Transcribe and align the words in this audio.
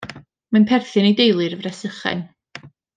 Mae'n 0.55 0.65
perthyn 0.71 1.09
i 1.09 1.13
deulu'r 1.21 1.57
fresychen. 1.63 2.29